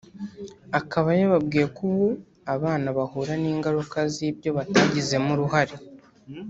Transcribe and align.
Akaba 0.79 1.09
yababwiye 1.19 1.65
ko 1.75 1.81
ubu 1.89 2.07
abana 2.55 2.87
bahura 2.97 3.33
n’ingaruka 3.41 3.97
z’ibyo 4.13 4.49
batagizemo 4.57 5.29
uruhare 5.35 5.75